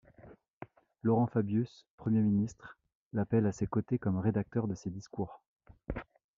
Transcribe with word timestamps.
Laurent 1.03 1.27
Fabius, 1.27 1.85
Premier 1.95 2.21
ministre, 2.21 2.79
l'appelle 3.13 3.45
à 3.45 3.51
ses 3.51 3.67
côtés 3.67 3.99
comme 3.99 4.17
rédacteur 4.17 4.67
de 4.67 4.73
ses 4.73 4.89
discours. 4.89 5.43